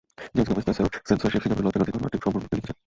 James 0.35 0.47
Gomez 0.49 0.65
তার 0.67 0.75
"self-censorship: 0.79 1.41
সিঙ্গাপুরের 1.43 1.65
লজ্জা" 1.67 1.79
গ্রন্থে 1.79 1.93
এই 1.93 1.95
ঘটনাটি 1.99 2.21
সম্পর্কে 2.25 2.57
লিখেছেন। 2.57 2.75